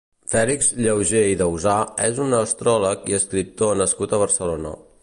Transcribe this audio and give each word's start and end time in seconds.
Fèlix 0.31 0.69
Llaugé 0.85 1.21
i 1.33 1.35
Dausà 1.41 1.75
és 2.09 2.23
un 2.27 2.35
astròleg 2.39 3.05
i 3.13 3.19
escriptor 3.21 3.79
nascut 3.85 4.19
a 4.19 4.27
Barcelona. 4.27 4.79